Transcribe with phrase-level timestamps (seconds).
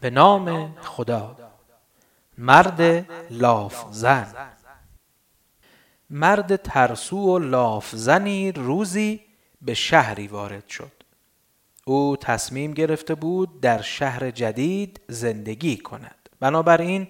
[0.00, 1.36] به نام خدا.
[2.38, 4.34] مرد لاف زن.
[6.10, 9.20] مرد ترسو و لاف زنی روزی
[9.62, 10.92] به شهری وارد شد.
[11.84, 16.28] او تصمیم گرفته بود در شهر جدید زندگی کند.
[16.40, 17.08] بنابراین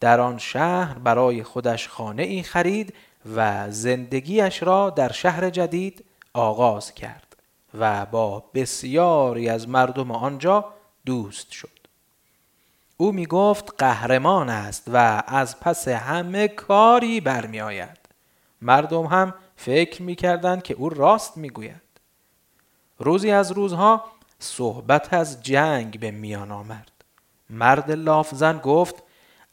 [0.00, 2.94] در آن شهر برای خودش خانه ای خرید
[3.36, 7.36] و زندگیش را در شهر جدید آغاز کرد
[7.78, 10.64] و با بسیاری از مردم آنجا
[11.06, 11.79] دوست شد.
[13.00, 17.98] او می گفت قهرمان است و از پس همه کاری برمی آید
[18.62, 21.82] مردم هم فکر می کردن که او راست می گوید
[22.98, 24.04] روزی از روزها
[24.38, 26.88] صحبت از جنگ به میان آمد.
[27.50, 28.94] مرد لافزن گفت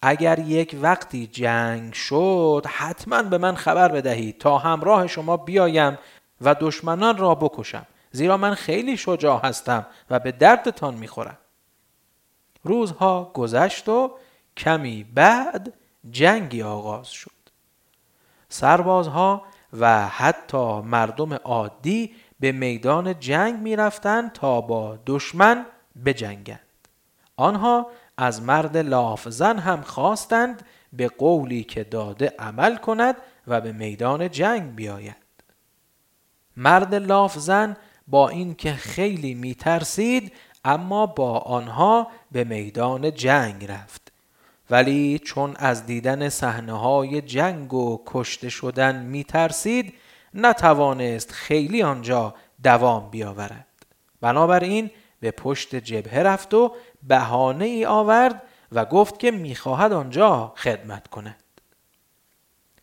[0.02, 5.98] اگر یک وقتی جنگ شد حتما به من خبر بدهید تا همراه شما بیایم
[6.42, 11.38] و دشمنان را بکشم زیرا من خیلی شجاع هستم و به دردتان می‌خورم.
[12.68, 14.12] روزها گذشت و
[14.58, 15.74] کمی بعد
[16.12, 17.32] جنگی آغاز شد.
[18.50, 25.66] سربازها و حتی مردم عادی به میدان جنگ می رفتن تا با دشمن
[26.06, 26.60] بجنگند.
[27.36, 33.16] آنها از مرد لافزن هم خواستند به قولی که داده عمل کند
[33.48, 35.16] و به میدان جنگ بیاید.
[36.58, 40.34] مرد لافزن با اینکه خیلی می ترسید
[40.68, 44.12] اما با آنها به میدان جنگ رفت.
[44.70, 49.94] ولی چون از دیدن صحنه های جنگ و کشته شدن می ترسید
[50.34, 53.68] نتوانست خیلی آنجا دوام بیاورد.
[54.22, 61.08] بنابراین به پشت جبهه رفت و بهانه ای آورد و گفت که می‌خواهد آنجا خدمت
[61.08, 61.44] کند.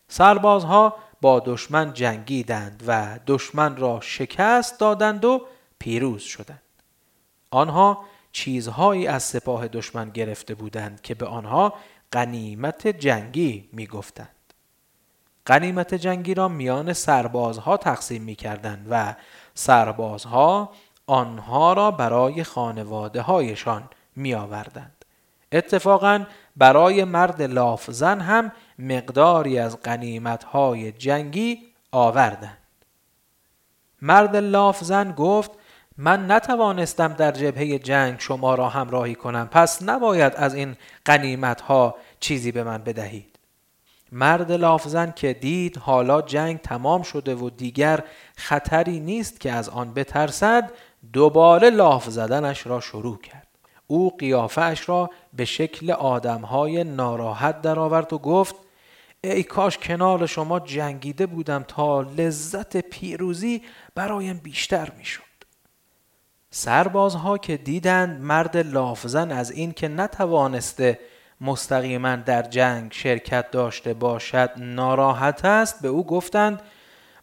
[0.07, 5.47] سربازها با دشمن جنگیدند و دشمن را شکست دادند و
[5.79, 6.64] پیروز شدند.
[7.55, 11.73] آنها چیزهایی از سپاه دشمن گرفته بودند که به آنها
[12.11, 14.29] قنیمت جنگی می‌گفتند
[15.45, 19.15] قنیمت جنگی را میان سربازها تقسیم می کردند و
[19.53, 20.73] سربازها
[21.07, 25.05] آنها را برای خانواده هایشان می آوردند.
[25.51, 26.25] اتفاقا
[26.55, 31.59] برای مرد لافزن هم مقداری از قنیمت های جنگی
[31.91, 32.57] آوردند.
[34.01, 35.51] مرد لافزن گفت
[35.97, 39.47] من نتوانستم در جبهه جنگ شما را همراهی کنم.
[39.51, 40.75] پس نباید از این
[41.05, 43.39] قنیمت ها چیزی به من بدهید.
[44.11, 48.03] مرد لافزن که دید حالا جنگ تمام شده و دیگر
[48.37, 50.71] خطری نیست که از آن بترسد
[51.13, 53.47] دوباره لاف زدنش را شروع کرد.
[53.87, 58.55] او قیافش را به شکل آدمهای ناراحت درآورد و گفت
[59.23, 63.61] ای کاش کنار شما جنگیده بودم تا لذت پیروزی
[63.95, 65.34] برایم بیشتر می‌شد.
[66.57, 70.99] سربازها که دیدند مرد لافزن از این که نتوانسته
[71.41, 76.61] مستقیما در جنگ شرکت داشته باشد ناراحت است به او گفتند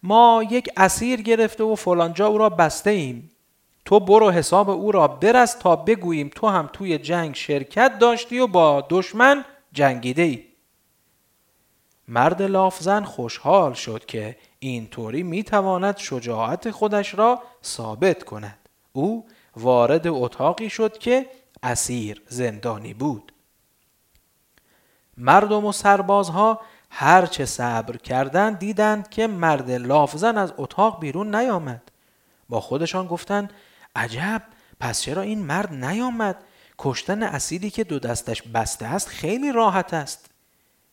[0.03, 3.31] ما یک اسیر گرفته و فلانجا او را بسته ایم
[3.85, 8.47] تو برو حساب او را برست تا بگوییم تو هم توی جنگ شرکت داشتی و
[8.47, 10.45] با دشمن جنگیده ای.
[12.09, 18.62] مرد لافزن خوشحال شد که اینطوری می‌تواند شجاعت خودش را ثابت کند.
[18.93, 19.27] او
[19.57, 21.27] وارد اتاقی شد که
[21.63, 23.33] اسیر زندانی بود.
[25.17, 26.61] مردم و سربازها
[26.91, 31.83] هر چه صبر کردند دیدند که مرد لافزن از اتاق بیرون نیامد.
[32.49, 33.53] با خودشان گفتند
[33.97, 34.43] عجب
[34.81, 36.37] پس چرا این مرد نیامد
[36.79, 40.31] کشتن اسیدی که دو دستش بسته است خیلی راحت است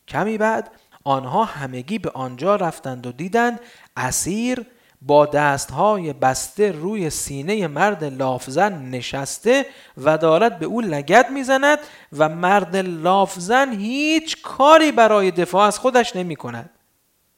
[0.08, 0.70] کمی بعد
[1.04, 3.60] آنها همگی به آنجا رفتند و دیدند
[3.96, 4.66] اسیر
[5.02, 9.66] با دستهای بسته روی سینه مرد لافزن نشسته
[9.96, 11.78] و دارد به او لگد می‌زند
[12.12, 16.70] و مرد لافزن هیچ کاری برای دفاع از خودش نمی کند.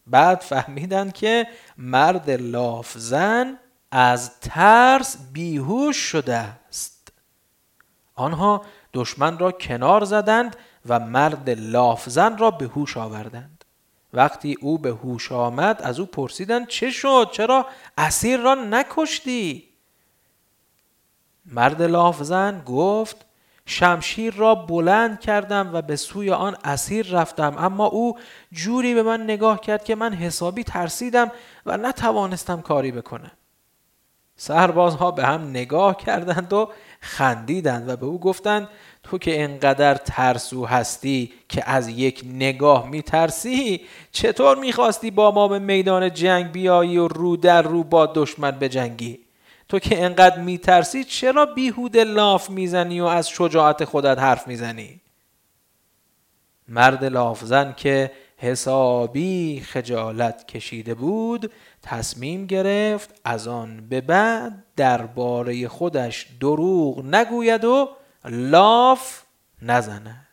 [0.06, 1.46] بعد فهمیدند که
[1.78, 3.58] مرد لافزن
[3.90, 7.12] از ترس بیهوش شده است
[8.14, 10.56] آنها دشمن را کنار زدند
[10.86, 13.61] و مرد لافزن را به هوش آوردند
[14.12, 17.66] وقتی او به هوش آمد از او پرسیدند چه شد؟ چرا
[17.98, 19.68] اسیر را نکشتی؟
[21.46, 23.26] مرد لافزن گفت
[23.66, 28.18] شمشیر را بلند کردم و به سوی آن اسیر رفتم اما او
[28.52, 31.30] جوری به من نگاه کرد که من حسابی ترسیدم
[31.66, 33.30] و نتوانستم کاری بکنم.
[34.36, 36.68] سربازها به هم نگاه کردند و
[37.00, 38.68] خندیدند و به او گفتند
[39.02, 43.80] تو که انقدر ترسو هستی که از یک نگاه میترسی
[44.12, 49.18] چطور می‌خواستی با ما به میدان جنگ بیایی و رو در رو با دشمن بجنگی؟
[49.68, 55.00] تو که انقدر میترسی چرا بیهوده لاف می‌زنی و از شجاعت خودت حرف می‌زنی؟
[56.68, 58.10] مرد لافزن که
[58.42, 61.52] حسابی خجالت کشیده بود
[61.82, 67.88] تصمیم گرفت از آن به بعد درباره خودش دروغ نگوید و
[68.24, 69.22] لاف
[69.62, 70.31] نزند.